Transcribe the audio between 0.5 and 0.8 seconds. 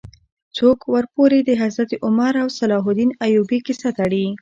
څوک